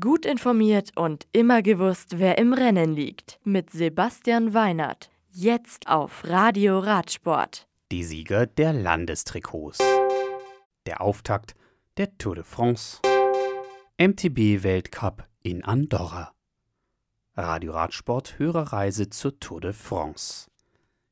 Gut 0.00 0.24
informiert 0.24 0.92
und 0.96 1.26
immer 1.32 1.60
gewusst, 1.60 2.18
wer 2.18 2.38
im 2.38 2.54
Rennen 2.54 2.94
liegt. 2.94 3.38
Mit 3.44 3.68
Sebastian 3.68 4.54
Weinert. 4.54 5.10
Jetzt 5.30 5.88
auf 5.88 6.24
Radio 6.24 6.78
Radsport. 6.78 7.68
Die 7.92 8.02
Sieger 8.02 8.46
der 8.46 8.72
Landestrikots. 8.72 9.80
Der 10.86 11.02
Auftakt 11.02 11.54
der 11.98 12.16
Tour 12.16 12.36
de 12.36 12.44
France. 12.44 13.02
MTB 13.98 14.62
Weltcup 14.62 15.28
in 15.42 15.62
Andorra. 15.62 16.32
Radio 17.36 17.72
Radsport 17.72 18.38
Hörerreise 18.38 19.10
zur 19.10 19.38
Tour 19.38 19.60
de 19.60 19.74
France. 19.74 20.50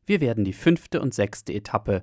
Wir 0.07 0.23
werden 0.23 0.45
die 0.47 0.55
fünfte 0.55 1.03
und 1.03 1.13
sechste 1.13 1.53
Etappe 1.53 2.03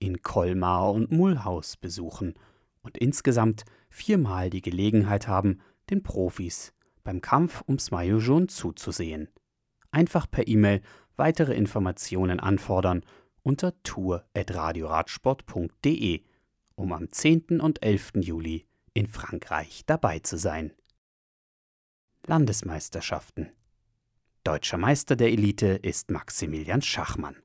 in 0.00 0.20
Colmar 0.22 0.90
und 0.90 1.12
Mulhouse 1.12 1.76
besuchen 1.76 2.34
und 2.82 2.98
insgesamt 2.98 3.64
viermal 3.88 4.50
die 4.50 4.62
Gelegenheit 4.62 5.28
haben, 5.28 5.60
den 5.90 6.02
Profis 6.02 6.72
beim 7.04 7.20
Kampf 7.20 7.62
ums 7.66 7.90
Maillot 7.90 8.50
zuzusehen. 8.50 9.28
Einfach 9.90 10.30
per 10.30 10.46
E-Mail 10.46 10.82
weitere 11.16 11.54
Informationen 11.54 12.38
anfordern 12.40 13.04
unter 13.42 13.82
tour.radioradsport.de, 13.82 16.24
um 16.74 16.92
am 16.92 17.10
10. 17.10 17.60
und 17.60 17.82
11. 17.82 18.12
Juli 18.16 18.66
in 18.92 19.06
Frankreich 19.06 19.84
dabei 19.86 20.18
zu 20.18 20.36
sein. 20.36 20.74
Landesmeisterschaften 22.26 23.48
Deutscher 24.44 24.76
Meister 24.76 25.16
der 25.16 25.32
Elite 25.32 25.68
ist 25.68 26.10
Maximilian 26.10 26.82
Schachmann. 26.82 27.36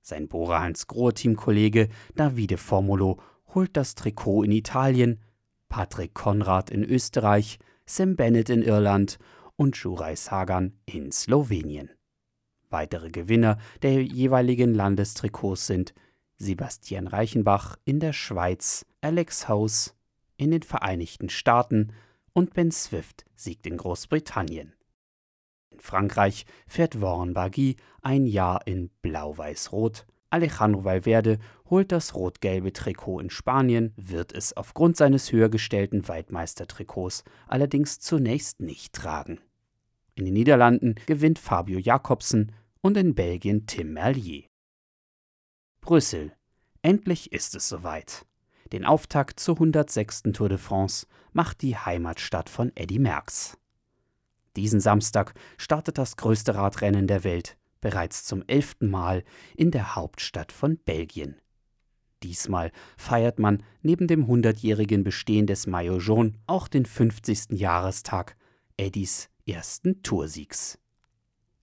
Sein 0.00 0.28
Bora 0.28 0.62
Hans 0.62 0.86
Grohe 0.86 1.12
Teamkollege 1.12 1.90
Davide 2.14 2.56
Formulo 2.56 3.20
holt 3.54 3.76
das 3.76 3.94
Trikot 3.94 4.44
in 4.44 4.52
Italien, 4.52 5.20
Patrick 5.68 6.14
Konrad 6.14 6.70
in 6.70 6.82
Österreich, 6.84 7.58
Sam 7.88 8.16
Bennett 8.16 8.50
in 8.50 8.62
Irland 8.62 9.18
und 9.56 9.76
Juraj 9.76 10.16
Sagan 10.16 10.78
in 10.86 11.12
Slowenien. 11.12 11.90
Weitere 12.68 13.10
Gewinner 13.10 13.58
der 13.82 14.02
jeweiligen 14.02 14.74
Landestrikots 14.74 15.68
sind 15.68 15.94
Sebastian 16.36 17.06
Reichenbach 17.06 17.76
in 17.84 18.00
der 18.00 18.12
Schweiz, 18.12 18.84
Alex 19.00 19.48
House 19.48 19.94
in 20.36 20.50
den 20.50 20.62
Vereinigten 20.62 21.28
Staaten 21.28 21.92
und 22.32 22.54
Ben 22.54 22.70
Swift 22.70 23.24
siegt 23.34 23.66
in 23.66 23.76
Großbritannien. 23.76 24.74
In 25.70 25.80
Frankreich 25.80 26.44
fährt 26.66 27.00
Warren 27.00 27.34
Barguil 27.34 27.76
ein 28.02 28.26
Jahr 28.26 28.66
in 28.66 28.90
Blau-Weiß-Rot, 29.00 30.06
Alejandro 30.30 30.84
Valverde 30.84 31.38
holt 31.70 31.92
das 31.92 32.14
rot-gelbe 32.14 32.72
Trikot 32.72 33.20
in 33.20 33.30
Spanien, 33.30 33.92
wird 33.96 34.32
es 34.32 34.56
aufgrund 34.56 34.96
seines 34.96 35.32
höher 35.32 35.48
gestellten 35.48 36.08
Weltmeistertrikots 36.08 37.24
allerdings 37.46 38.00
zunächst 38.00 38.60
nicht 38.60 38.92
tragen. 38.92 39.40
In 40.14 40.24
den 40.24 40.34
Niederlanden 40.34 40.94
gewinnt 41.06 41.38
Fabio 41.38 41.78
Jakobsen 41.78 42.52
und 42.80 42.96
in 42.96 43.14
Belgien 43.14 43.66
Tim 43.66 43.92
Merlier. 43.92 44.44
Brüssel. 45.80 46.32
Endlich 46.82 47.32
ist 47.32 47.54
es 47.54 47.68
soweit. 47.68 48.26
Den 48.72 48.84
Auftakt 48.84 49.38
zur 49.38 49.56
106. 49.56 50.22
Tour 50.32 50.48
de 50.48 50.58
France 50.58 51.06
macht 51.32 51.62
die 51.62 51.76
Heimatstadt 51.76 52.48
von 52.48 52.72
Eddy 52.74 52.98
Merckx. 52.98 53.58
Diesen 54.56 54.80
Samstag 54.80 55.34
startet 55.58 55.98
das 55.98 56.16
größte 56.16 56.54
Radrennen 56.54 57.06
der 57.06 57.24
Welt, 57.24 57.56
bereits 57.86 58.24
zum 58.24 58.42
elften 58.48 58.90
Mal 58.90 59.22
in 59.54 59.70
der 59.70 59.94
Hauptstadt 59.94 60.50
von 60.50 60.76
Belgien. 60.76 61.36
Diesmal 62.24 62.72
feiert 62.96 63.38
man 63.38 63.62
neben 63.80 64.08
dem 64.08 64.26
hundertjährigen 64.26 65.04
Bestehen 65.04 65.46
des 65.46 65.68
Maillot 65.68 66.02
jaune 66.02 66.32
auch 66.48 66.66
den 66.66 66.84
50. 66.84 67.50
Jahrestag 67.50 68.36
Eddys 68.76 69.28
ersten 69.46 70.02
Toursiegs. 70.02 70.80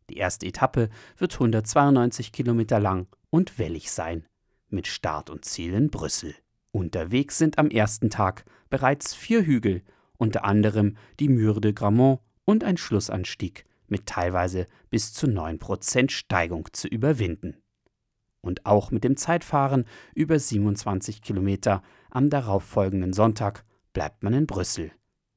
Die 0.10 0.16
erste 0.16 0.46
Etappe 0.46 0.88
wird 1.18 1.34
192 1.34 2.32
Kilometer 2.32 2.80
lang 2.80 3.08
und 3.30 3.60
wellig 3.60 3.92
sein, 3.92 4.26
mit 4.70 4.88
Start 4.88 5.30
und 5.30 5.44
Ziel 5.44 5.73
in 5.73 5.89
Brüssel. 5.89 6.36
Unterwegs 6.72 7.38
sind 7.38 7.58
am 7.58 7.67
ersten 7.67 8.10
Tag 8.10 8.45
bereits 8.70 9.14
vier 9.14 9.45
Hügel, 9.45 9.82
unter 10.17 10.45
anderem 10.45 10.95
die 11.20 11.28
Mure 11.28 11.60
de 11.60 11.73
Grammont 11.73 12.22
und 12.45 12.64
ein 12.64 12.78
Schlussanstieg 12.78 13.66
mit 13.88 14.05
teilweise 14.05 14.67
bis 14.89 15.14
zu 15.14 15.27
9% 15.27 16.10
Steigung 16.10 16.67
zu 16.73 16.88
überwinden. 16.88 17.58
Und 18.42 18.66
auch 18.66 18.92
mit 18.92 19.04
dem 19.04 19.16
Zeitfahren 19.16 19.86
über 20.14 20.38
27 20.38 21.21
Kilometer 21.21 21.82
am 22.10 22.30
darauffolgenden 22.30 23.14
Sonntag 23.14 23.66
bleibt 23.94 24.23
man 24.23 24.33
in 24.33 24.48
Brüssel, 24.48 24.92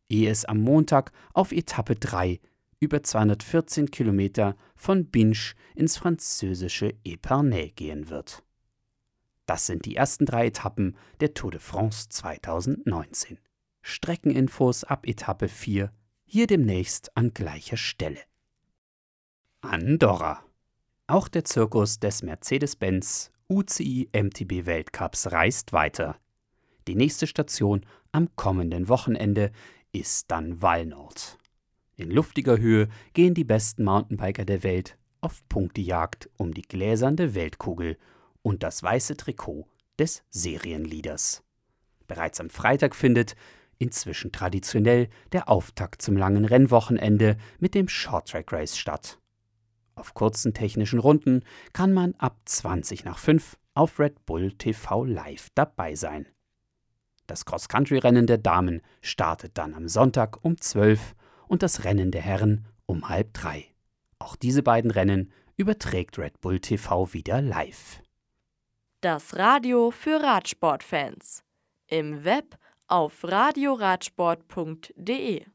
ehe 0.09 0.31
es 0.31 0.45
am 0.45 0.61
Montag 0.61 1.13
auf 1.33 1.53
Etappe 1.53 1.95
3 1.95 2.41
über 2.81 3.03
214 3.03 3.91
Kilometer 3.91 4.57
von 4.75 5.07
Binche 5.07 5.55
ins 5.75 5.97
französische 5.97 6.95
Epernay 7.05 7.71
gehen 7.71 8.11
wird. 8.11 8.43
Das 9.47 9.67
sind 9.67 9.85
die 9.85 9.97
ersten 9.97 10.27
drei 10.27 10.49
Etappen 10.49 10.97
der 11.21 11.33
Tour 11.33 11.53
de 11.53 11.61
France 11.61 12.09
2019. 12.09 13.39
Streckeninfos 13.81 14.83
ab 14.83 15.07
Etappe 15.07 15.49
4 15.49 15.93
hier 16.25 16.49
demnächst 16.49 17.17
an 17.17 17.33
gleicher 17.33 17.77
Stelle. 17.77 18.19
Andorra. 19.71 20.43
Auch 21.09 21.29
der 21.29 21.45
Zirkus 21.45 21.99
des 21.99 22.23
Mercedes-Benz 22.23 23.33
UCI 23.49 24.09
MTB 24.13 24.67
Weltcups 24.67 25.33
reist 25.33 25.73
weiter. 25.73 26.17
Die 26.87 26.95
nächste 26.95 27.27
Station 27.27 27.85
am 28.13 28.35
kommenden 28.37 28.89
Wochenende 28.89 29.51
ist 29.93 30.31
dann 30.31 30.63
Wallnord. 30.63 31.39
In 31.97 32.11
luftiger 32.11 32.59
Höhe 32.59 32.89
gehen 33.13 33.35
die 33.35 33.45
besten 33.45 33.85
Mountainbiker 33.85 34.45
der 34.45 34.63
Welt 34.63 34.97
auf 35.21 35.43
Punktejagd 35.49 36.31
um 36.37 36.55
die 36.55 36.63
gläsernde 36.63 37.35
Weltkugel 37.35 37.99
und 38.43 38.63
das 38.63 38.83
weiße 38.83 39.17
Trikot 39.17 39.67
des 39.99 40.23
Serienleaders. 40.31 41.43
Bereits 42.07 42.41
am 42.41 42.51
Freitag 42.51 42.95
findet, 42.95 43.35
inzwischen 43.79 44.31
traditionell, 44.31 45.09
der 45.33 45.49
Auftakt 45.49 46.03
zum 46.03 46.17
langen 46.17 46.45
Rennwochenende 46.45 47.37
mit 47.59 47.75
dem 47.75 47.89
Shorttrack 47.89 48.53
Race 48.53 48.79
statt. 48.79 49.19
Auf 49.97 50.15
kurzen 50.15 50.55
technischen 50.55 51.01
Runden 51.01 51.43
kann 51.73 51.93
man 51.93 52.15
ab 52.17 52.37
20 52.45 53.05
nach 53.05 53.19
5 53.19 53.57
auf 53.75 53.99
Red 53.99 54.25
Bull 54.27 54.53
TV 54.53 55.05
Live 55.05 55.49
dabei 55.55 55.95
sein. 55.95 56.27
Das 57.27 57.45
Cross-Country-Rennen 57.45 58.27
der 58.27 58.39
Damen 58.39 58.83
startet 59.01 59.59
dann 59.59 59.75
am 59.75 59.89
Sonntag 59.89 60.45
um 60.45 60.61
12 60.61 61.15
und 61.49 61.63
das 61.63 61.85
Rennen 61.85 62.13
der 62.13 62.21
Herren 62.21 62.67
um 62.85 63.09
halb 63.09 63.33
drei. 63.35 63.65
Auch 64.19 64.37
diese 64.37 64.63
beiden 64.63 64.91
Rennen 64.91 65.33
überträgt 65.57 66.19
Red 66.19 66.41
Bull 66.41 66.61
TV 66.61 67.15
wieder 67.15 67.41
live. 67.41 68.03
Das 69.01 69.35
Radio 69.37 69.91
für 69.91 70.23
Radsportfans. 70.23 71.43
Im 71.87 72.25
Web 72.25 72.59
auf 72.87 73.25
radioradsport.de 73.25 75.47